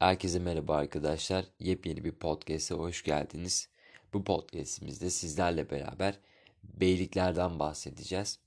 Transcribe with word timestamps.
Herkese 0.00 0.38
merhaba 0.38 0.76
arkadaşlar. 0.76 1.44
Yepyeni 1.58 2.04
bir 2.04 2.12
podcast'e 2.12 2.74
hoş 2.74 3.02
geldiniz. 3.02 3.68
Bu 4.12 4.24
podcast'imizde 4.24 5.10
sizlerle 5.10 5.70
beraber 5.70 6.18
beyliklerden 6.64 7.58
bahsedeceğiz. 7.58 8.38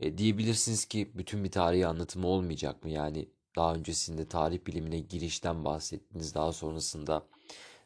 E, 0.00 0.18
diyebilirsiniz 0.18 0.84
ki 0.84 1.10
bütün 1.14 1.44
bir 1.44 1.50
tarihi 1.50 1.86
anlatımı 1.86 2.26
olmayacak 2.26 2.84
mı? 2.84 2.90
Yani 2.90 3.28
daha 3.56 3.74
öncesinde 3.74 4.28
tarih 4.28 4.66
bilimine 4.66 4.98
girişten 4.98 5.64
bahsettiniz. 5.64 6.34
Daha 6.34 6.52
sonrasında 6.52 7.26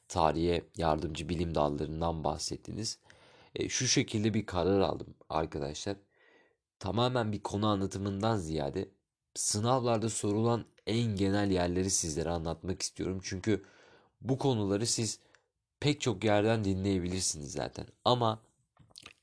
tarihe 0.09 0.63
yardımcı 0.77 1.29
bilim 1.29 1.55
dallarından 1.55 2.25
bahsettiniz. 2.25 2.99
E, 3.55 3.69
şu 3.69 3.87
şekilde 3.87 4.35
bir 4.35 4.47
karar 4.47 4.81
aldım 4.81 5.15
arkadaşlar. 5.29 5.97
Tamamen 6.79 7.33
bir 7.33 7.41
konu 7.43 7.67
anlatımından 7.67 8.37
ziyade 8.37 8.89
sınavlarda 9.35 10.09
sorulan 10.11 10.65
en 10.87 11.17
genel 11.17 11.51
yerleri 11.51 11.91
sizlere 11.91 12.31
anlatmak 12.31 12.83
istiyorum. 12.83 13.21
Çünkü 13.23 13.65
bu 14.21 14.39
konuları 14.39 14.87
siz 14.87 15.21
pek 15.81 16.01
çok 16.01 16.25
yerden 16.25 16.65
dinleyebilirsiniz 16.65 17.53
zaten. 17.53 17.87
Ama 18.05 18.43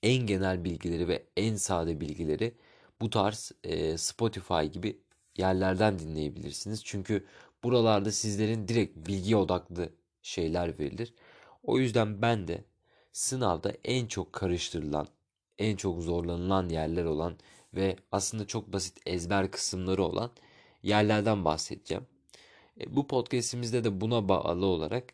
en 0.03 0.27
genel 0.27 0.63
bilgileri 0.63 1.07
ve 1.07 1.23
en 1.37 1.55
sade 1.55 2.01
bilgileri 2.01 2.55
bu 3.01 3.09
tarz 3.09 3.51
e, 3.63 3.97
Spotify 3.97 4.63
gibi 4.63 5.01
yerlerden 5.37 5.99
dinleyebilirsiniz. 5.99 6.83
Çünkü 6.85 7.25
buralarda 7.63 8.11
sizlerin 8.11 8.67
direkt 8.67 9.07
bilgi 9.07 9.35
odaklı 9.35 9.89
şeyler 10.21 10.79
verilir. 10.79 11.13
O 11.63 11.79
yüzden 11.79 12.21
ben 12.21 12.47
de 12.47 12.63
sınavda 13.11 13.73
en 13.83 14.07
çok 14.07 14.33
karıştırılan, 14.33 15.07
en 15.57 15.75
çok 15.75 16.01
zorlanılan 16.01 16.69
yerler 16.69 17.05
olan 17.05 17.37
ve 17.73 17.95
aslında 18.11 18.47
çok 18.47 18.73
basit 18.73 18.97
ezber 19.05 19.51
kısımları 19.51 20.03
olan 20.03 20.31
yerlerden 20.83 21.45
bahsedeceğim. 21.45 22.07
E, 22.81 22.95
bu 22.95 23.07
podcastimizde 23.07 23.83
de 23.83 24.01
buna 24.01 24.29
bağlı 24.29 24.65
olarak 24.65 25.13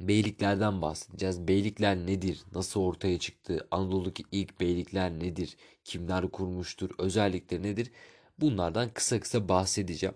beyliklerden 0.00 0.82
bahsedeceğiz. 0.82 1.48
Beylikler 1.48 1.96
nedir? 1.96 2.44
Nasıl 2.54 2.80
ortaya 2.80 3.18
çıktı? 3.18 3.68
Anadolu'daki 3.70 4.24
ilk 4.32 4.60
beylikler 4.60 5.10
nedir? 5.10 5.56
Kimler 5.84 6.30
kurmuştur? 6.30 6.90
Özellikleri 6.98 7.62
nedir? 7.62 7.90
Bunlardan 8.38 8.90
kısa 8.94 9.20
kısa 9.20 9.48
bahsedeceğim. 9.48 10.14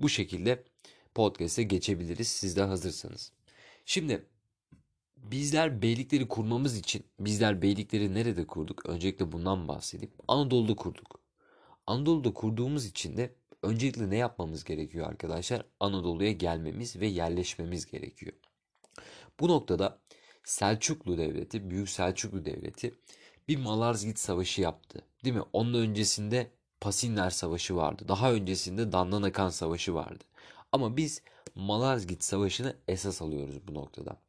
Bu 0.00 0.08
şekilde 0.08 0.64
podcast'e 1.14 1.62
geçebiliriz 1.62 2.28
siz 2.28 2.56
de 2.56 2.62
hazırsanız. 2.62 3.32
Şimdi 3.84 4.26
bizler 5.16 5.82
beylikleri 5.82 6.28
kurmamız 6.28 6.78
için 6.78 7.04
bizler 7.20 7.62
beylikleri 7.62 8.14
nerede 8.14 8.46
kurduk? 8.46 8.86
Öncelikle 8.86 9.32
bundan 9.32 9.68
bahsedeyim. 9.68 10.14
Anadolu'da 10.28 10.76
kurduk. 10.76 11.20
Anadolu'da 11.86 12.34
kurduğumuz 12.34 12.86
için 12.86 13.16
de 13.16 13.34
öncelikle 13.66 14.10
ne 14.10 14.16
yapmamız 14.16 14.64
gerekiyor 14.64 15.06
arkadaşlar? 15.06 15.66
Anadolu'ya 15.80 16.32
gelmemiz 16.32 16.96
ve 16.96 17.06
yerleşmemiz 17.06 17.86
gerekiyor. 17.86 18.32
Bu 19.40 19.48
noktada 19.48 19.98
Selçuklu 20.44 21.18
Devleti, 21.18 21.70
Büyük 21.70 21.88
Selçuklu 21.88 22.44
Devleti 22.44 22.94
bir 23.48 23.56
Malazgirt 23.56 24.18
Savaşı 24.18 24.60
yaptı. 24.60 25.02
Değil 25.24 25.36
mi? 25.36 25.42
Onun 25.52 25.74
öncesinde 25.74 26.50
Pasinler 26.80 27.30
Savaşı 27.30 27.76
vardı. 27.76 28.04
Daha 28.08 28.32
öncesinde 28.32 28.92
Dandanakan 28.92 29.48
Savaşı 29.48 29.94
vardı. 29.94 30.24
Ama 30.72 30.96
biz 30.96 31.22
Malazgirt 31.54 32.24
Savaşı'nı 32.24 32.76
esas 32.88 33.22
alıyoruz 33.22 33.68
bu 33.68 33.74
noktada. 33.74 34.20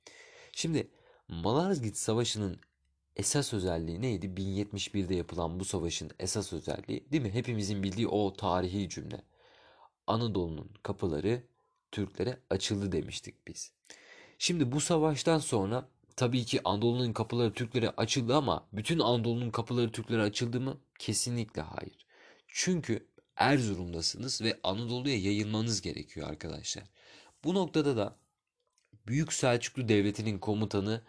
Şimdi 0.52 0.92
Malazgirt 1.28 1.98
Savaşı'nın 1.98 2.60
esas 3.18 3.54
özelliği 3.54 4.02
neydi? 4.02 4.26
1071'de 4.26 5.16
yapılan 5.16 5.60
bu 5.60 5.66
savaşın 5.66 6.12
esas 6.20 6.54
özelliği 6.54 7.12
değil 7.12 7.24
mi? 7.24 7.32
Hepimizin 7.32 7.84
bildiği 7.84 8.08
o 8.08 8.34
tarihi 8.34 8.90
cümle. 8.90 9.22
Anadolu'nun 10.08 10.72
kapıları 10.84 11.44
Türklere 11.92 12.40
açıldı 12.50 12.92
demiştik 12.92 13.48
biz. 13.48 13.72
Şimdi 14.38 14.72
bu 14.72 14.82
savaştan 14.82 15.40
sonra 15.40 15.90
tabii 16.16 16.46
ki 16.46 16.62
Anadolu'nun 16.66 17.14
kapıları 17.14 17.54
Türklere 17.54 17.90
açıldı 17.90 18.36
ama 18.36 18.68
bütün 18.74 19.00
Anadolu'nun 19.00 19.50
kapıları 19.50 19.92
Türklere 19.92 20.22
açıldı 20.22 20.62
mı? 20.62 20.82
Kesinlikle 21.00 21.62
hayır. 21.62 22.06
Çünkü 22.48 23.08
Erzurum'dasınız 23.36 24.42
ve 24.42 24.60
Anadolu'ya 24.64 25.18
yayılmanız 25.18 25.82
gerekiyor 25.82 26.30
arkadaşlar. 26.30 26.84
Bu 27.44 27.54
noktada 27.54 27.98
da 27.98 28.18
Büyük 29.08 29.34
Selçuklu 29.34 29.90
Devleti'nin 29.90 30.40
komutanı 30.40 31.02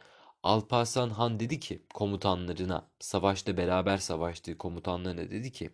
Alparslan 0.42 1.10
Han 1.10 1.40
dedi 1.40 1.60
ki 1.60 1.82
komutanlarına 1.94 2.88
savaşta 3.00 3.56
beraber 3.56 3.98
savaştığı 3.98 4.58
komutanlarına 4.58 5.30
dedi 5.30 5.52
ki 5.52 5.70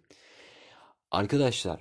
arkadaşlar 1.11 1.81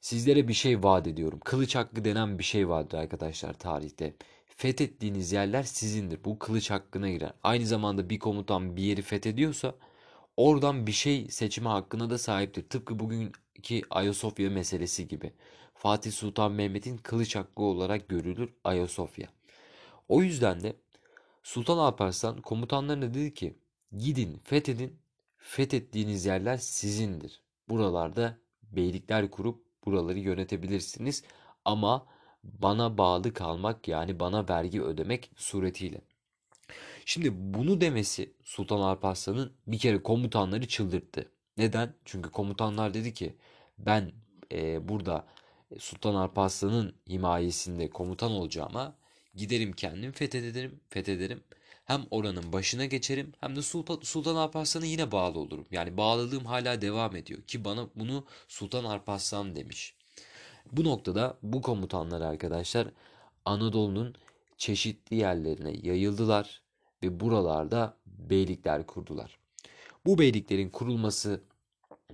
sizlere 0.00 0.48
bir 0.48 0.54
şey 0.54 0.82
vaat 0.82 1.06
ediyorum. 1.06 1.40
Kılıç 1.44 1.74
hakkı 1.74 2.04
denen 2.04 2.38
bir 2.38 2.44
şey 2.44 2.68
vardır 2.68 2.98
arkadaşlar 2.98 3.52
tarihte. 3.52 4.14
Fethettiğiniz 4.46 5.32
yerler 5.32 5.62
sizindir. 5.62 6.24
Bu 6.24 6.38
kılıç 6.38 6.70
hakkına 6.70 7.10
girer. 7.10 7.32
Aynı 7.42 7.66
zamanda 7.66 8.10
bir 8.10 8.18
komutan 8.18 8.76
bir 8.76 8.82
yeri 8.82 9.02
fethediyorsa 9.02 9.74
oradan 10.36 10.86
bir 10.86 10.92
şey 10.92 11.28
seçme 11.28 11.68
hakkına 11.68 12.10
da 12.10 12.18
sahiptir. 12.18 12.68
Tıpkı 12.68 12.98
bugünkü 12.98 13.80
Ayasofya 13.90 14.50
meselesi 14.50 15.08
gibi. 15.08 15.32
Fatih 15.74 16.12
Sultan 16.12 16.52
Mehmet'in 16.52 16.96
kılıç 16.96 17.36
hakkı 17.36 17.62
olarak 17.62 18.08
görülür 18.08 18.54
Ayasofya. 18.64 19.28
O 20.08 20.22
yüzden 20.22 20.62
de 20.62 20.76
Sultan 21.46 21.78
Alparslan 21.78 22.40
komutanlarına 22.42 23.14
dedi 23.14 23.34
ki 23.34 23.58
gidin 23.98 24.40
fethedin 24.44 24.98
fethettiğiniz 25.36 26.26
yerler 26.26 26.56
sizindir. 26.56 27.42
Buralarda 27.68 28.38
beylikler 28.62 29.30
kurup 29.30 29.64
buraları 29.84 30.18
yönetebilirsiniz 30.18 31.22
ama 31.64 32.06
bana 32.44 32.98
bağlı 32.98 33.34
kalmak 33.34 33.88
yani 33.88 34.20
bana 34.20 34.48
vergi 34.48 34.82
ödemek 34.82 35.30
suretiyle. 35.36 36.00
Şimdi 37.04 37.54
bunu 37.54 37.80
demesi 37.80 38.34
Sultan 38.44 38.80
Alparslan'ın 38.80 39.52
bir 39.66 39.78
kere 39.78 40.02
komutanları 40.02 40.68
çıldırttı. 40.68 41.32
Neden? 41.56 41.94
Çünkü 42.04 42.30
komutanlar 42.30 42.94
dedi 42.94 43.14
ki 43.14 43.36
ben 43.78 44.12
e, 44.52 44.88
burada 44.88 45.26
Sultan 45.78 46.14
Alparslan'ın 46.14 46.94
himayesinde 47.08 47.90
komutan 47.90 48.32
olacağıma 48.32 48.96
Giderim 49.36 49.72
kendim 49.72 50.12
fethederim, 50.12 50.80
fethederim. 50.88 51.40
Hem 51.84 52.04
oranın 52.10 52.52
başına 52.52 52.84
geçerim 52.84 53.32
hem 53.40 53.56
de 53.56 53.62
Sultan, 53.62 54.34
Alparslan'a 54.34 54.86
yine 54.86 55.12
bağlı 55.12 55.38
olurum. 55.38 55.66
Yani 55.70 55.96
bağlılığım 55.96 56.44
hala 56.44 56.80
devam 56.80 57.16
ediyor 57.16 57.42
ki 57.42 57.64
bana 57.64 57.88
bunu 57.96 58.24
Sultan 58.48 58.84
Alparslan 58.84 59.56
demiş. 59.56 59.94
Bu 60.72 60.84
noktada 60.84 61.38
bu 61.42 61.62
komutanlar 61.62 62.20
arkadaşlar 62.20 62.88
Anadolu'nun 63.44 64.14
çeşitli 64.58 65.16
yerlerine 65.16 65.72
yayıldılar 65.82 66.62
ve 67.02 67.20
buralarda 67.20 67.96
beylikler 68.06 68.86
kurdular. 68.86 69.38
Bu 70.06 70.18
beyliklerin 70.18 70.70
kurulması 70.70 71.42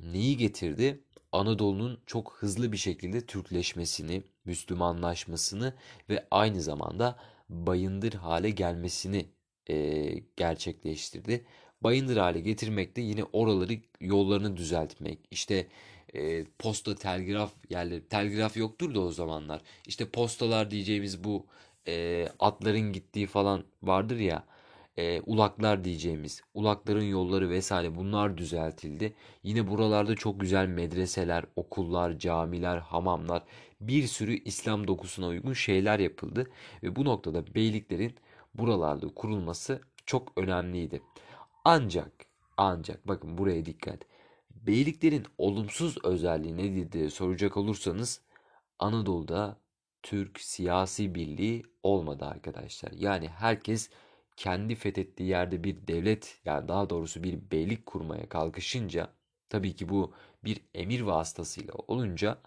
neyi 0.03 0.37
getirdi? 0.37 1.01
Anadolu'nun 1.33 1.99
çok 2.07 2.37
hızlı 2.39 2.73
bir 2.73 2.77
şekilde 2.77 3.27
Türkleşmesini, 3.27 4.23
Müslümanlaşmasını 4.45 5.75
ve 6.11 6.27
aynı 6.31 6.63
zamanda 6.63 7.19
bayındır 7.49 8.13
hale 8.13 8.51
gelmesini 8.51 9.27
e, 9.71 10.09
gerçekleştirdi. 10.37 11.45
Bayındır 11.81 12.17
hale 12.17 12.41
getirmek 12.41 12.97
de 12.97 13.01
yine 13.01 13.25
oraları 13.25 13.73
yollarını 14.01 14.57
düzeltmek. 14.57 15.19
İşte 15.31 15.67
e, 16.15 16.45
posta 16.45 16.95
telgraf 16.95 17.53
yerleri 17.71 18.09
telgraf 18.09 18.57
yoktur 18.57 18.95
da 18.95 19.01
o 19.01 19.11
zamanlar. 19.11 19.63
İşte 19.87 20.09
postalar 20.09 20.71
diyeceğimiz 20.71 21.25
bu 21.25 21.47
e, 21.89 22.29
atların 22.39 22.93
gittiği 22.93 23.27
falan 23.27 23.65
vardır 23.83 24.19
ya 24.19 24.45
e, 24.97 25.21
ulaklar 25.21 25.85
diyeceğimiz 25.85 26.43
ulakların 26.55 27.05
yolları 27.05 27.51
vesaire 27.51 27.97
bunlar 27.97 28.39
düzeltildi. 28.39 29.15
Yine 29.43 29.69
buralarda 29.71 30.15
çok 30.17 30.41
güzel 30.41 30.67
medreseler, 30.67 31.45
okullar, 31.57 32.19
camiler, 32.19 32.79
hamamlar 32.79 33.43
bir 33.89 34.07
sürü 34.07 34.35
İslam 34.45 34.89
dokusuna 34.89 35.27
uygun 35.27 35.53
şeyler 35.53 35.99
yapıldı 35.99 36.51
ve 36.83 36.97
bu 36.97 37.05
noktada 37.05 37.55
beyliklerin 37.55 38.15
buralarda 38.55 39.09
kurulması 39.15 39.81
çok 40.07 40.39
önemliydi. 40.39 41.03
Ancak 41.65 42.13
ancak 42.57 43.09
bakın 43.09 43.39
buraya 43.39 43.65
dikkat. 43.67 43.99
Beyliklerin 44.51 45.27
olumsuz 45.39 46.05
özelliği 46.05 46.57
nedir 46.57 46.93
diye 46.93 47.11
soracak 47.11 47.57
olursanız 47.57 48.21
Anadolu'da 48.79 49.61
Türk 50.03 50.41
siyasi 50.41 51.15
birliği 51.15 51.63
olmadı 51.83 52.25
arkadaşlar. 52.25 52.93
Yani 52.93 53.29
herkes 53.29 53.91
kendi 54.37 54.75
fethettiği 54.75 55.29
yerde 55.29 55.65
bir 55.65 55.87
devlet 55.87 56.41
yani 56.45 56.69
daha 56.69 56.91
doğrusu 56.91 57.23
bir 57.23 57.51
beylik 57.51 57.87
kurmaya 57.87 58.29
kalkışınca 58.29 59.09
tabii 59.49 59.77
ki 59.77 59.89
bu 59.89 60.15
bir 60.45 60.61
emir 60.75 61.01
vasıtasıyla 61.01 61.75
olunca 61.89 62.39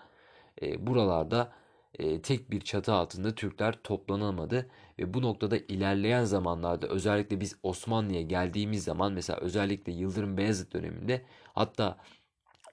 e, 0.62 0.88
buralarda 0.88 1.54
e, 2.00 2.22
tek 2.22 2.52
bir 2.52 2.62
çatı 2.62 2.94
altında 2.94 3.36
Türkler 3.36 3.74
toplanamadı 3.84 4.70
ve 5.00 5.14
bu 5.14 5.22
noktada 5.22 5.58
ilerleyen 5.58 6.24
zamanlarda 6.24 6.88
özellikle 6.88 7.40
biz 7.42 7.56
Osmanlı'ya 7.64 8.22
geldiğimiz 8.22 8.84
zaman 8.84 9.14
mesela 9.14 9.40
özellikle 9.40 9.92
Yıldırım 9.92 10.38
Beyazıt 10.38 10.74
döneminde 10.74 11.26
hatta 11.54 11.98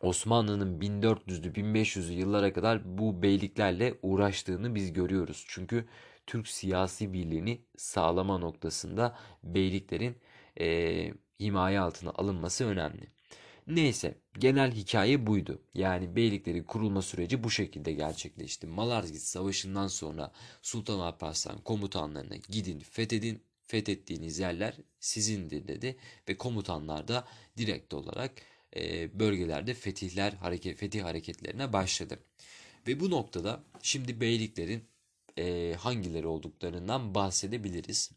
Osmanlı'nın 0.01 0.81
1400'lü 0.81 1.53
1500'lü 1.55 2.13
yıllara 2.13 2.53
kadar 2.53 2.99
bu 2.99 3.23
beyliklerle 3.23 3.95
uğraştığını 4.03 4.75
biz 4.75 4.93
görüyoruz. 4.93 5.45
Çünkü 5.49 5.89
Türk 6.27 6.49
siyasi 6.49 7.13
birliğini 7.13 7.61
sağlama 7.77 8.39
noktasında 8.39 9.19
beyliklerin 9.45 10.17
e, 10.61 11.15
himaye 11.41 11.81
altına 11.81 12.11
alınması 12.11 12.67
önemli. 12.67 13.13
Neyse 13.67 14.19
genel 14.39 14.73
hikaye 14.73 15.27
buydu. 15.27 15.63
Yani 15.75 16.17
beyliklerin 16.17 16.63
kurulma 16.63 17.03
süreci 17.03 17.45
bu 17.45 17.51
şekilde 17.51 17.93
gerçekleşti. 17.93 18.67
Malazgirt 18.67 19.23
Savaşı'ndan 19.23 19.89
sonra 19.89 20.33
Sultan 20.63 20.99
Alparslan 20.99 21.59
komutanlarına 21.59 22.37
gidin 22.37 22.81
fethedin. 22.81 23.43
Fethettiğiniz 23.63 24.39
yerler 24.39 24.75
sizindir 25.01 25.69
dedi 25.69 25.97
ve 26.29 26.37
komutanlar 26.37 27.09
da 27.09 27.29
direkt 27.57 27.95
olarak 27.95 28.33
e, 28.77 29.11
bölgelerde 29.21 29.75
fetihler 29.75 30.33
hareket 30.33 30.79
fetih 30.79 31.05
hareketlerine 31.05 31.73
başladı. 31.73 32.19
Ve 32.87 33.01
bu 33.01 33.11
noktada 33.11 33.65
şimdi 33.83 34.21
beyliklerin 34.21 34.85
e, 35.39 35.75
hangileri 35.79 36.27
olduklarından 36.27 37.15
bahsedebiliriz. 37.15 38.11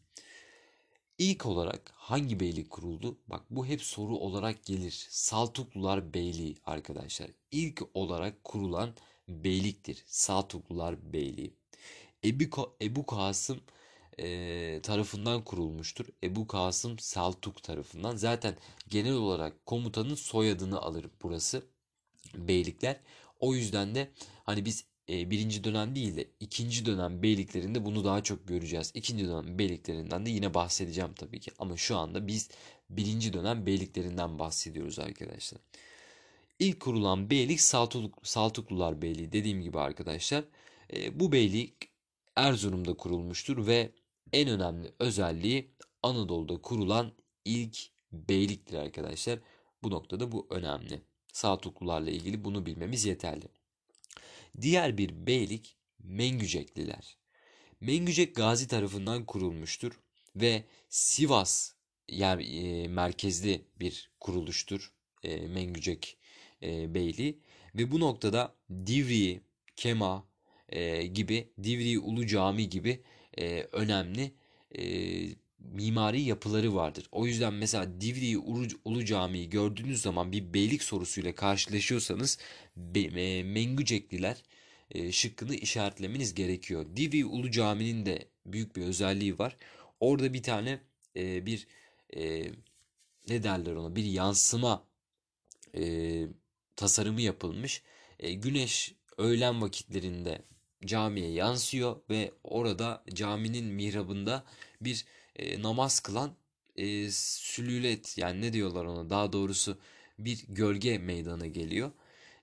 İlk 1.18 1.46
olarak 1.46 1.92
hangi 1.94 2.40
beylik 2.40 2.70
kuruldu? 2.70 3.18
Bak 3.28 3.42
bu 3.50 3.66
hep 3.66 3.82
soru 3.82 4.16
olarak 4.16 4.64
gelir. 4.64 5.06
Saltuklular 5.10 6.14
Beyliği 6.14 6.56
arkadaşlar. 6.64 7.30
İlk 7.50 7.82
olarak 7.94 8.44
kurulan 8.44 8.94
beyliktir. 9.28 10.04
Saltuklular 10.06 11.12
Beyliği. 11.12 11.54
Ebu, 12.24 12.76
Ebu 12.82 13.06
Kasım 13.06 13.60
e, 14.18 14.80
tarafından 14.82 15.44
kurulmuştur. 15.44 16.06
Ebu 16.24 16.46
Kasım 16.46 16.98
Saltuk 16.98 17.62
tarafından. 17.62 18.16
Zaten 18.16 18.56
genel 18.88 19.14
olarak 19.14 19.66
komutanın 19.66 20.14
soyadını 20.14 20.80
alır 20.80 21.06
burası. 21.22 21.66
Beylikler. 22.34 23.00
O 23.40 23.54
yüzden 23.54 23.94
de 23.94 24.10
hani 24.44 24.64
biz 24.64 24.84
e, 25.10 25.30
birinci 25.30 25.64
dönem 25.64 25.94
değil 25.94 26.16
de 26.16 26.28
ikinci 26.40 26.86
dönem 26.86 27.22
beyliklerinde 27.22 27.84
bunu 27.84 28.04
daha 28.04 28.22
çok 28.22 28.48
göreceğiz. 28.48 28.92
İkinci 28.94 29.26
dönem 29.26 29.58
beyliklerinden 29.58 30.26
de 30.26 30.30
yine 30.30 30.54
bahsedeceğim 30.54 31.12
tabii 31.12 31.40
ki. 31.40 31.50
Ama 31.58 31.76
şu 31.76 31.96
anda 31.96 32.26
biz 32.26 32.50
birinci 32.90 33.32
dönem 33.32 33.66
beyliklerinden 33.66 34.38
bahsediyoruz 34.38 34.98
arkadaşlar. 34.98 35.60
İlk 36.58 36.80
kurulan 36.80 37.30
beylik 37.30 37.60
Saltuk, 37.60 38.26
Saltuklular 38.26 39.02
Beyliği 39.02 39.32
dediğim 39.32 39.62
gibi 39.62 39.78
arkadaşlar. 39.78 40.44
E, 40.92 41.20
bu 41.20 41.32
beylik 41.32 41.74
Erzurum'da 42.36 42.94
kurulmuştur 42.94 43.66
ve 43.66 43.90
en 44.32 44.48
önemli 44.48 44.92
özelliği 44.98 45.70
Anadolu'da 46.02 46.62
kurulan 46.62 47.12
ilk 47.44 47.78
beyliktir 48.12 48.74
arkadaşlar. 48.74 49.38
Bu 49.82 49.90
noktada 49.90 50.32
bu 50.32 50.46
önemli. 50.50 51.00
Saltuklularla 51.32 52.10
ilgili 52.10 52.44
bunu 52.44 52.66
bilmemiz 52.66 53.04
yeterli. 53.04 53.48
Diğer 54.60 54.98
bir 54.98 55.26
beylik 55.26 55.76
Mengücekliler. 55.98 57.16
Mengücek 57.80 58.36
Gazi 58.36 58.68
tarafından 58.68 59.26
kurulmuştur 59.26 60.00
ve 60.36 60.64
Sivas 60.88 61.72
yer 62.08 62.38
e, 62.38 62.88
merkezli 62.88 63.64
bir 63.80 64.10
kuruluştur 64.20 64.92
e, 65.22 65.36
Mengücek 65.46 66.18
e, 66.62 66.94
Beyliği 66.94 67.40
ve 67.74 67.90
bu 67.90 68.00
noktada 68.00 68.54
Divri, 68.70 69.40
Kema 69.76 70.28
e, 70.68 71.06
gibi 71.06 71.52
Divri 71.62 71.98
Ulu 71.98 72.26
Cami 72.26 72.68
gibi 72.68 73.02
e, 73.38 73.68
önemli 73.72 74.32
e, 74.78 74.82
mimari 75.72 76.20
yapıları 76.20 76.74
vardır. 76.74 77.08
O 77.12 77.26
yüzden 77.26 77.54
mesela 77.54 78.00
Divri 78.00 78.38
Ulu, 78.38 78.66
Ulu 78.84 79.04
gördüğünüz 79.50 80.02
zaman 80.02 80.32
bir 80.32 80.54
beylik 80.54 80.82
sorusuyla 80.82 81.34
karşılaşıyorsanız 81.34 82.38
be, 82.76 83.00
e, 83.00 83.42
Mengücekliler 83.42 84.42
e, 84.90 85.12
şıkkını 85.12 85.54
işaretlemeniz 85.54 86.34
gerekiyor. 86.34 86.86
Divri 86.96 87.24
Ulu 87.24 87.50
Camii'nin 87.50 88.06
de 88.06 88.28
büyük 88.46 88.76
bir 88.76 88.82
özelliği 88.82 89.38
var. 89.38 89.56
Orada 90.00 90.34
bir 90.34 90.42
tane 90.42 90.80
e, 91.16 91.46
bir 91.46 91.66
e, 92.16 92.50
ne 93.28 93.42
derler 93.42 93.72
ona 93.72 93.96
bir 93.96 94.04
yansıma 94.04 94.86
tasarımı 96.76 97.20
yapılmış. 97.20 97.82
Güneş 98.18 98.94
öğlen 99.18 99.62
vakitlerinde 99.62 100.42
camiye 100.86 101.30
yansıyor 101.30 101.96
ve 102.10 102.32
orada 102.44 103.04
caminin 103.14 103.64
mihrabında 103.64 104.44
bir 104.80 105.04
e, 105.36 105.62
namaz 105.62 106.00
kılan 106.00 106.36
e, 106.76 107.10
sülület 107.10 108.18
yani 108.18 108.40
ne 108.40 108.52
diyorlar 108.52 108.84
ona 108.84 109.10
daha 109.10 109.32
doğrusu 109.32 109.78
bir 110.18 110.44
gölge 110.48 110.98
meydana 110.98 111.46
geliyor. 111.46 111.92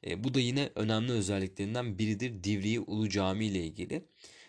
E, 0.07 0.23
bu 0.23 0.33
da 0.33 0.39
yine 0.39 0.69
önemli 0.75 1.11
özelliklerinden 1.11 1.97
biridir 1.97 2.43
Divriği 2.43 2.79
Ulu 2.79 3.09
Cami 3.09 3.45
ile 3.45 3.63
ilgili. 3.63 4.05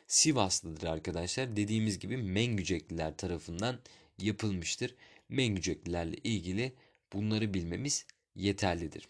Sivaslıdır 0.07 0.87
arkadaşlar. 0.87 1.57
Dediğimiz 1.57 1.99
gibi 1.99 2.17
Mengücekliler 2.17 3.17
tarafından 3.17 3.79
yapılmıştır. 4.19 4.95
Mengüceklilerle 5.29 6.17
ilgili 6.17 6.73
bunları 7.13 7.55
bilmemiz 7.55 8.07
yeterlidir. 8.37 9.09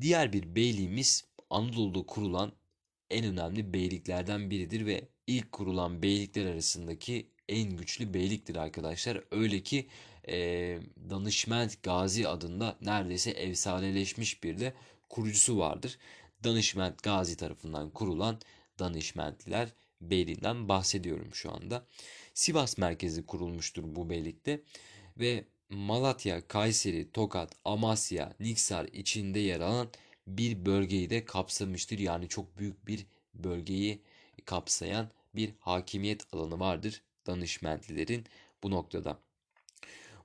Diğer 0.00 0.32
bir 0.32 0.54
beyliğimiz 0.54 1.24
Anadolu'da 1.50 2.06
kurulan 2.06 2.52
en 3.10 3.24
önemli 3.24 3.72
beyliklerden 3.72 4.50
biridir 4.50 4.86
ve 4.86 5.08
ilk 5.26 5.52
kurulan 5.52 6.02
beylikler 6.02 6.46
arasındaki 6.46 7.30
en 7.48 7.76
güçlü 7.76 8.14
beyliktir 8.14 8.56
arkadaşlar. 8.56 9.24
Öyle 9.30 9.62
ki 9.62 9.88
e, 10.28 10.78
Danışment 11.10 11.82
Gazi 11.82 12.28
adında 12.28 12.76
neredeyse 12.82 13.30
efsaneleşmiş 13.30 14.44
bir 14.44 14.60
de 14.60 14.74
kurucusu 15.08 15.58
vardır. 15.58 15.98
Danışment 16.44 17.02
Gazi 17.02 17.36
tarafından 17.36 17.90
kurulan 17.90 18.40
Danışmentliler 18.78 19.68
Beyliğinden 20.00 20.68
bahsediyorum 20.68 21.34
şu 21.34 21.52
anda. 21.52 21.86
Sivas 22.34 22.78
merkezi 22.78 23.26
kurulmuştur 23.26 23.82
bu 23.86 24.10
beylikte 24.10 24.60
ve 25.18 25.44
Malatya, 25.68 26.48
Kayseri, 26.48 27.12
Tokat, 27.12 27.52
Amasya, 27.64 28.32
Niksar 28.40 28.84
içinde 28.92 29.38
yer 29.38 29.60
alan 29.60 29.88
bir 30.28 30.66
bölgeyi 30.66 31.10
de 31.10 31.24
kapsamıştır. 31.24 31.98
Yani 31.98 32.28
çok 32.28 32.58
büyük 32.58 32.86
bir 32.86 33.06
bölgeyi 33.34 34.02
kapsayan 34.44 35.10
bir 35.34 35.54
hakimiyet 35.60 36.34
alanı 36.34 36.60
vardır 36.60 37.02
danışmentlilerin 37.26 38.24
bu 38.62 38.70
noktada. 38.70 39.18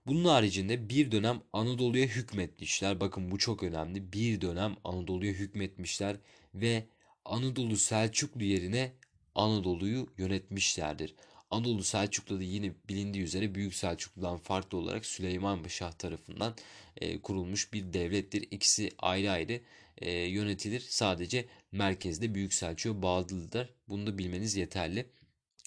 Bunun 0.07 0.25
haricinde 0.25 0.89
bir 0.89 1.11
dönem 1.11 1.41
Anadolu'ya 1.53 2.05
hükmetmişler. 2.05 3.00
Bakın 3.00 3.31
bu 3.31 3.38
çok 3.38 3.63
önemli. 3.63 4.13
Bir 4.13 4.41
dönem 4.41 4.75
Anadolu'ya 4.83 5.33
hükmetmişler 5.33 6.15
ve 6.55 6.85
Anadolu 7.25 7.77
Selçuklu 7.77 8.44
yerine 8.44 8.91
Anadolu'yu 9.35 10.07
yönetmişlerdir. 10.17 11.15
Anadolu 11.51 11.83
Selçuklu 11.83 12.39
da 12.39 12.43
yine 12.43 12.72
bilindiği 12.89 13.24
üzere 13.24 13.55
Büyük 13.55 13.75
Selçuklu'dan 13.75 14.38
farklı 14.38 14.77
olarak 14.77 15.05
Süleyman 15.05 15.63
Şah 15.67 15.91
tarafından 15.91 16.55
e, 16.98 17.22
kurulmuş 17.22 17.74
bir 17.74 17.93
devlettir. 17.93 18.48
İkisi 18.51 18.91
ayrı 19.00 19.31
ayrı 19.31 19.62
e, 19.97 20.12
yönetilir. 20.12 20.79
Sadece 20.79 21.45
merkezde 21.71 22.35
Büyük 22.35 22.53
Selçuk'a 22.53 23.01
bağlıdır. 23.01 23.69
Bunu 23.89 24.07
da 24.07 24.17
bilmeniz 24.17 24.55
yeterli. 24.55 25.09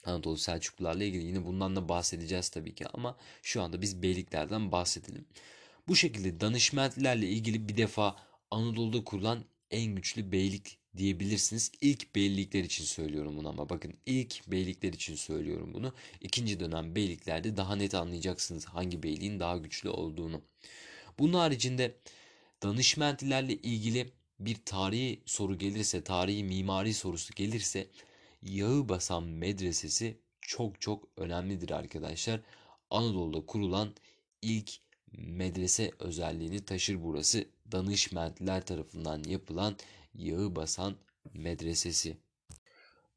Anadolu 0.04 0.36
Selçuklularla 0.36 1.04
ilgili 1.04 1.26
yine 1.26 1.44
bundan 1.44 1.76
da 1.76 1.88
bahsedeceğiz 1.88 2.48
tabii 2.48 2.74
ki 2.74 2.86
ama 2.88 3.16
şu 3.42 3.62
anda 3.62 3.82
biz 3.82 4.02
beyliklerden 4.02 4.72
bahsedelim. 4.72 5.26
Bu 5.88 5.96
şekilde 5.96 6.40
danışmentlerle 6.40 7.28
ilgili 7.28 7.68
bir 7.68 7.76
defa 7.76 8.16
Anadolu'da 8.50 9.04
kurulan 9.04 9.44
en 9.70 9.94
güçlü 9.94 10.32
beylik 10.32 10.78
diyebilirsiniz. 10.96 11.72
İlk 11.80 12.14
beylikler 12.14 12.64
için 12.64 12.84
söylüyorum 12.84 13.36
bunu 13.36 13.48
ama 13.48 13.68
bakın 13.68 13.94
ilk 14.06 14.50
beylikler 14.50 14.92
için 14.92 15.14
söylüyorum 15.14 15.74
bunu. 15.74 15.94
İkinci 16.20 16.60
dönem 16.60 16.94
beyliklerde 16.94 17.56
daha 17.56 17.76
net 17.76 17.94
anlayacaksınız 17.94 18.64
hangi 18.64 19.02
beyliğin 19.02 19.40
daha 19.40 19.56
güçlü 19.56 19.88
olduğunu. 19.88 20.42
Bunun 21.18 21.32
haricinde 21.32 21.96
danışmentlerle 22.66 23.52
ilgili 23.52 24.12
bir 24.40 24.56
tarihi 24.64 25.22
soru 25.26 25.58
gelirse, 25.58 26.04
tarihi 26.04 26.44
mimari 26.44 26.94
sorusu 26.94 27.34
gelirse 27.34 27.88
Yağı 28.42 28.88
Basan 28.88 29.22
Medresesi 29.22 30.18
çok 30.40 30.80
çok 30.80 31.08
önemlidir 31.16 31.70
arkadaşlar. 31.70 32.40
Anadolu'da 32.90 33.46
kurulan 33.46 33.94
ilk 34.42 34.70
medrese 35.12 35.90
özelliğini 35.98 36.64
taşır 36.64 37.02
burası. 37.02 37.48
Danışmentler 37.72 38.66
tarafından 38.66 39.22
yapılan 39.24 39.76
Yağı 40.14 40.56
Basan 40.56 40.96
Medresesi. 41.34 42.16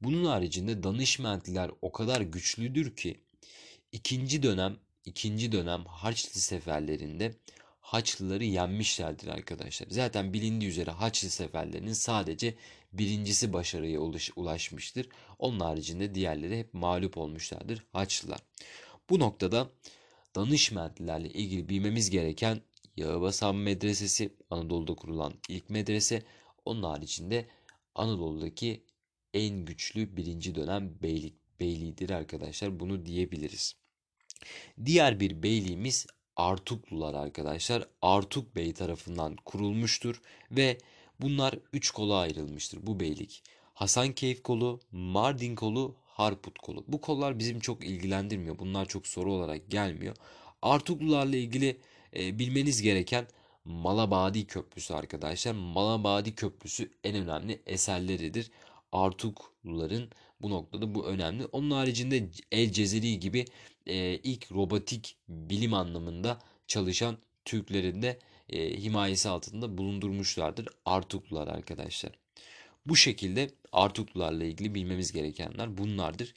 Bunun 0.01 0.25
haricinde 0.25 0.83
danışmentler 0.83 1.71
o 1.81 1.91
kadar 1.91 2.21
güçlüdür 2.21 2.95
ki 2.95 3.19
ikinci 3.91 4.43
dönem 4.43 4.77
ikinci 5.05 5.51
dönem 5.51 5.85
Haçlı 5.85 6.39
seferlerinde 6.39 7.35
Haçlıları 7.89 8.43
yenmişlerdir 8.43 9.27
arkadaşlar. 9.27 9.87
Zaten 9.89 10.33
bilindiği 10.33 10.67
üzere 10.67 10.91
Haçlı 10.91 11.29
seferlerinin 11.29 11.93
sadece 11.93 12.55
birincisi 12.93 13.53
başarıya 13.53 13.99
ulaşmıştır. 14.35 15.09
Onun 15.39 15.59
haricinde 15.59 16.15
diğerleri 16.15 16.59
hep 16.59 16.73
mağlup 16.73 17.17
olmuşlardır 17.17 17.85
Haçlılar. 17.93 18.39
Bu 19.09 19.19
noktada 19.19 19.69
danışmentlerle 20.35 21.29
ilgili 21.29 21.69
bilmemiz 21.69 22.09
gereken 22.09 22.61
Yağbasan 22.97 23.55
Medresesi 23.55 24.33
Anadolu'da 24.49 24.95
kurulan 24.95 25.33
ilk 25.49 25.69
medrese. 25.69 26.23
Onun 26.65 26.83
haricinde 26.83 27.47
Anadolu'daki 27.95 28.83
en 29.33 29.65
güçlü 29.65 30.17
birinci 30.17 30.55
dönem 30.55 31.01
beylik, 31.01 31.59
beyliğidir 31.59 32.09
arkadaşlar. 32.09 32.79
Bunu 32.79 33.05
diyebiliriz. 33.05 33.75
Diğer 34.85 35.19
bir 35.19 35.43
beyliğimiz 35.43 36.07
Artuklular 36.35 37.13
arkadaşlar. 37.13 37.87
Artuk 38.01 38.55
Bey 38.55 38.73
tarafından 38.73 39.35
kurulmuştur 39.35 40.21
ve 40.51 40.77
bunlar 41.21 41.55
üç 41.73 41.91
kola 41.91 42.17
ayrılmıştır 42.17 42.79
bu 42.87 42.99
beylik. 42.99 43.43
Hasankeyf 43.73 44.43
kolu, 44.43 44.79
Mardin 44.91 45.55
kolu, 45.55 45.95
Harput 46.05 46.59
kolu. 46.59 46.83
Bu 46.87 47.01
kollar 47.01 47.39
bizim 47.39 47.59
çok 47.59 47.83
ilgilendirmiyor. 47.83 48.59
Bunlar 48.59 48.85
çok 48.85 49.07
soru 49.07 49.33
olarak 49.33 49.71
gelmiyor. 49.71 50.15
Artuklularla 50.61 51.35
ilgili 51.37 51.77
e, 52.15 52.39
bilmeniz 52.39 52.81
gereken 52.81 53.27
Malabadi 53.65 54.47
Köprüsü 54.47 54.93
arkadaşlar. 54.93 55.53
Malabadi 55.53 56.35
Köprüsü 56.35 56.91
en 57.03 57.15
önemli 57.15 57.61
eserleridir. 57.65 58.51
Artukluların 58.91 60.09
bu 60.41 60.49
noktada 60.49 60.95
bu 60.95 61.05
önemli. 61.05 61.45
Onun 61.45 61.71
haricinde 61.71 62.29
El 62.51 62.71
Cezeri 62.71 63.19
gibi 63.19 63.45
e, 63.89 64.19
ilk 64.23 64.51
robotik 64.51 65.17
bilim 65.29 65.73
anlamında 65.73 66.39
çalışan 66.67 67.17
Türklerin 67.45 68.01
de 68.01 68.19
e, 68.49 68.81
himayesi 68.83 69.29
altında 69.29 69.77
bulundurmuşlardır 69.77 70.67
Artuklular 70.85 71.47
arkadaşlar. 71.47 72.11
Bu 72.85 72.95
şekilde 72.95 73.49
Artuklularla 73.71 74.43
ilgili 74.43 74.75
bilmemiz 74.75 75.11
gerekenler 75.11 75.77
bunlardır. 75.77 76.33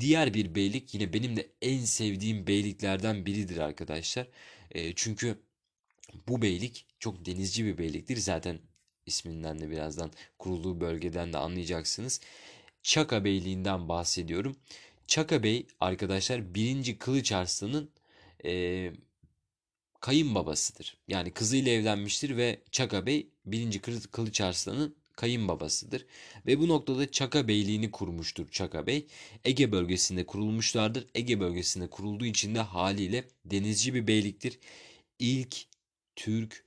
Diğer 0.00 0.34
bir 0.34 0.54
beylik 0.54 0.94
yine 0.94 1.12
benim 1.12 1.36
de 1.36 1.48
en 1.62 1.78
sevdiğim 1.78 2.46
beyliklerden 2.46 3.26
biridir 3.26 3.56
arkadaşlar. 3.56 4.28
E, 4.70 4.92
çünkü 4.94 5.38
bu 6.28 6.42
beylik 6.42 6.86
çok 6.98 7.26
denizci 7.26 7.64
bir 7.64 7.78
beyliktir. 7.78 8.16
Zaten 8.16 8.58
isminden 9.06 9.58
de 9.58 9.70
birazdan 9.70 10.10
kurulduğu 10.38 10.80
bölgeden 10.80 11.32
de 11.32 11.38
anlayacaksınız. 11.38 12.20
Çaka 12.82 13.24
Beyliği'nden 13.24 13.88
bahsediyorum. 13.88 14.56
Çaka 15.06 15.42
Bey 15.42 15.66
arkadaşlar 15.80 16.54
1. 16.54 16.98
Kılıç 16.98 17.32
Arslan'ın 17.32 17.90
e, 18.44 18.92
kayınbabasıdır. 20.00 20.96
Yani 21.08 21.30
kızıyla 21.30 21.72
evlenmiştir 21.72 22.36
ve 22.36 22.60
Çaka 22.70 23.06
Bey 23.06 23.28
1. 23.46 23.78
Kılıç 24.12 24.40
Arslan'ın 24.40 24.96
kayınbabasıdır. 25.16 26.06
Ve 26.46 26.58
bu 26.60 26.68
noktada 26.68 27.10
Çaka 27.10 27.48
Beyliğini 27.48 27.90
kurmuştur 27.90 28.48
Çaka 28.50 28.86
Bey. 28.86 29.06
Ege 29.44 29.72
bölgesinde 29.72 30.26
kurulmuşlardır. 30.26 31.06
Ege 31.14 31.40
bölgesinde 31.40 31.90
kurulduğu 31.90 32.26
için 32.26 32.54
de 32.54 32.60
haliyle 32.60 33.24
denizci 33.44 33.94
bir 33.94 34.06
beyliktir. 34.06 34.58
İlk 35.18 35.56
Türk 36.16 36.64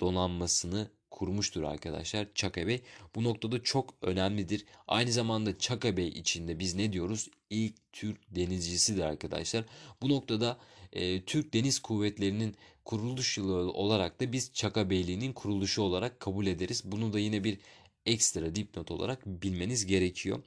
donanmasını 0.00 0.90
kurmuştur 1.22 1.62
arkadaşlar 1.62 2.26
Çaka 2.34 2.66
Bey. 2.66 2.82
Bu 3.14 3.24
noktada 3.24 3.62
çok 3.62 3.94
önemlidir. 4.02 4.64
Aynı 4.88 5.12
zamanda 5.12 5.58
Çaka 5.58 5.96
Bey 5.96 6.08
içinde 6.08 6.58
biz 6.58 6.74
ne 6.74 6.92
diyoruz? 6.92 7.28
İlk 7.50 7.74
Türk 7.92 8.36
denizcisidir 8.36 9.02
arkadaşlar. 9.02 9.64
Bu 10.02 10.08
noktada 10.08 10.58
e, 10.92 11.24
Türk 11.24 11.54
Deniz 11.54 11.78
Kuvvetleri'nin 11.78 12.54
kuruluş 12.84 13.38
yılı 13.38 13.72
olarak 13.72 14.20
da 14.20 14.32
biz 14.32 14.50
Çaka 14.54 14.90
Beyliği'nin 14.90 15.32
kuruluşu 15.32 15.82
olarak 15.82 16.20
kabul 16.20 16.46
ederiz. 16.46 16.82
Bunu 16.84 17.12
da 17.12 17.18
yine 17.18 17.44
bir 17.44 17.58
ekstra 18.06 18.54
dipnot 18.54 18.90
olarak 18.90 19.26
bilmeniz 19.26 19.86
gerekiyor. 19.86 20.42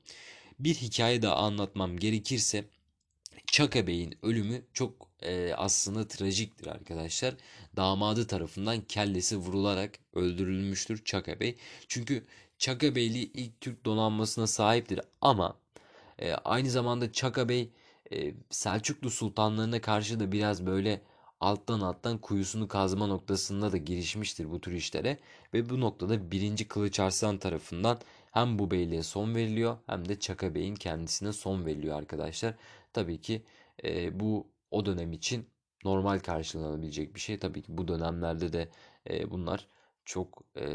Bir 0.59 0.75
hikaye 0.75 1.21
daha 1.21 1.35
anlatmam 1.35 1.97
gerekirse 1.97 2.65
Çaka 3.47 3.87
Bey'in 3.87 4.17
ölümü 4.23 4.61
çok 4.73 5.07
e, 5.21 5.53
aslında 5.53 6.07
trajiktir 6.07 6.67
arkadaşlar. 6.67 7.35
Damadı 7.75 8.27
tarafından 8.27 8.81
kellesi 8.81 9.37
vurularak 9.37 9.91
öldürülmüştür 10.13 11.03
Çaka 11.05 11.39
Bey. 11.39 11.57
Çünkü 11.87 12.25
Çaka 12.57 12.95
Beyli 12.95 13.19
ilk 13.19 13.61
Türk 13.61 13.85
donanmasına 13.85 14.47
sahiptir 14.47 15.01
ama 15.21 15.57
e, 16.19 16.33
aynı 16.33 16.69
zamanda 16.69 17.11
Çaka 17.11 17.49
Bey 17.49 17.69
e, 18.11 18.33
Selçuklu 18.49 19.09
sultanlarına 19.09 19.81
karşı 19.81 20.19
da 20.19 20.31
biraz 20.31 20.65
böyle 20.65 21.01
alttan 21.39 21.79
alttan 21.81 22.17
kuyusunu 22.17 22.67
kazma 22.67 23.07
noktasında 23.07 23.71
da 23.71 23.77
girişmiştir 23.77 24.51
bu 24.51 24.61
tür 24.61 24.71
işlere 24.71 25.17
ve 25.53 25.69
bu 25.69 25.79
noktada 25.79 26.31
1. 26.31 26.67
Kılıç 26.67 26.99
Arslan 26.99 27.37
tarafından 27.37 27.99
hem 28.31 28.59
bu 28.59 28.71
beyliğe 28.71 29.03
son 29.03 29.35
veriliyor 29.35 29.77
hem 29.87 30.09
de 30.09 30.19
Çaka 30.19 30.55
Bey'in 30.55 30.75
kendisine 30.75 31.33
son 31.33 31.65
veriliyor 31.65 31.97
arkadaşlar. 31.97 32.55
Tabii 32.95 33.21
ki 33.21 33.43
e, 33.83 34.19
bu 34.19 34.51
o 34.71 34.85
dönem 34.85 35.13
için 35.13 35.49
normal 35.83 36.19
karşılanabilecek 36.19 37.15
bir 37.15 37.19
şey. 37.19 37.39
Tabii 37.39 37.61
ki 37.61 37.77
bu 37.77 37.87
dönemlerde 37.87 38.53
de 38.53 38.69
e, 39.09 39.31
bunlar 39.31 39.67
çok 40.05 40.43
e, 40.57 40.65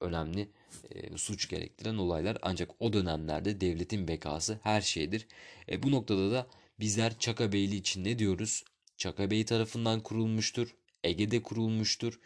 önemli 0.00 0.50
e, 0.90 1.16
suç 1.18 1.48
gerektiren 1.48 1.96
olaylar. 1.96 2.38
Ancak 2.42 2.70
o 2.80 2.92
dönemlerde 2.92 3.60
devletin 3.60 4.08
bekası 4.08 4.58
her 4.62 4.80
şeydir. 4.80 5.26
E, 5.70 5.82
bu 5.82 5.90
noktada 5.90 6.30
da 6.30 6.46
bizler 6.80 7.18
Çaka 7.18 7.52
Beyliği 7.52 7.80
için 7.80 8.04
ne 8.04 8.18
diyoruz? 8.18 8.64
Çaka 8.96 9.30
Bey 9.30 9.44
tarafından 9.44 10.00
kurulmuştur. 10.00 10.76
Ege'de 11.04 11.42
kurulmuştur. 11.42 12.20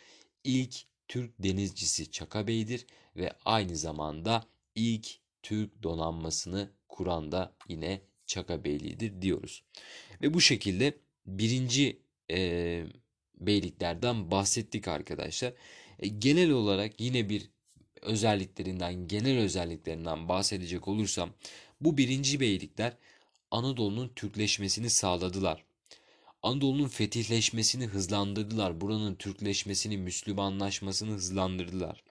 İlk 0.44 0.74
Türk 1.08 1.42
denizcisi 1.42 2.10
Çaka 2.10 2.46
Bey'dir 2.46 2.86
ve 3.16 3.32
aynı 3.44 3.76
zamanda 3.76 4.44
ilk 4.74 5.08
Türk 5.42 5.82
donanmasını 5.82 6.70
kuran 6.88 7.32
da 7.32 7.52
yine 7.68 8.07
Çaka 8.28 8.64
Beyliği'dir 8.64 9.22
diyoruz. 9.22 9.62
Ve 10.22 10.34
bu 10.34 10.40
şekilde 10.40 10.94
birinci 11.26 12.02
e, 12.30 12.84
beyliklerden 13.40 14.30
bahsettik 14.30 14.88
arkadaşlar. 14.88 15.52
E, 15.98 16.08
genel 16.08 16.50
olarak 16.50 17.00
yine 17.00 17.28
bir 17.28 17.50
özelliklerinden, 18.02 19.08
genel 19.08 19.38
özelliklerinden 19.38 20.28
bahsedecek 20.28 20.88
olursam 20.88 21.30
bu 21.80 21.98
birinci 21.98 22.40
beylikler 22.40 22.92
Anadolu'nun 23.50 24.08
Türkleşmesini 24.16 24.90
sağladılar. 24.90 25.64
Anadolu'nun 26.42 26.88
fetihleşmesini 26.88 27.86
hızlandırdılar. 27.86 28.80
Buranın 28.80 29.14
Türkleşmesini, 29.14 29.98
Müslümanlaşmasını 29.98 31.10
hızlandırdılar. 31.10 32.04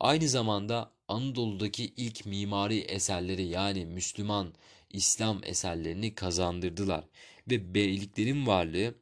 Aynı 0.00 0.28
zamanda 0.28 0.92
Anadolu'daki 1.08 1.92
ilk 1.96 2.26
mimari 2.26 2.78
eserleri 2.78 3.46
yani 3.46 3.86
Müslüman, 3.86 4.54
İslam 4.90 5.40
eserlerini 5.44 6.14
kazandırdılar. 6.14 7.04
Ve 7.50 7.74
beyliklerin 7.74 8.46
varlığı 8.46 8.94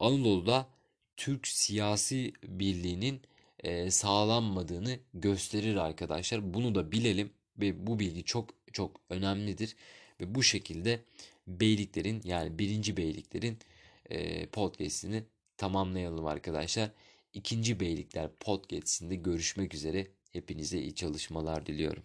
Anadolu'da 0.00 0.68
Türk 1.16 1.46
siyasi 1.46 2.32
birliğinin 2.42 3.22
e, 3.60 3.90
sağlanmadığını 3.90 4.98
gösterir 5.14 5.76
arkadaşlar. 5.76 6.54
Bunu 6.54 6.74
da 6.74 6.92
bilelim 6.92 7.30
ve 7.58 7.86
bu 7.86 7.98
bilgi 7.98 8.24
çok 8.24 8.50
çok 8.72 9.00
önemlidir. 9.10 9.76
Ve 10.20 10.34
bu 10.34 10.42
şekilde 10.42 11.00
beyliklerin 11.46 12.22
yani 12.24 12.58
birinci 12.58 12.96
beyliklerin 12.96 13.58
e, 14.10 14.46
podcastini 14.46 15.24
tamamlayalım 15.56 16.26
arkadaşlar. 16.26 16.90
İkinci 17.34 17.80
beylikler 17.80 18.30
podcastinde 18.40 19.14
görüşmek 19.16 19.74
üzere. 19.74 20.06
Hepinize 20.32 20.78
iyi 20.78 20.94
çalışmalar 20.94 21.66
diliyorum. 21.66 22.02